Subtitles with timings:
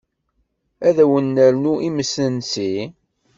[0.87, 2.73] Ad wen-nernu imesnsi?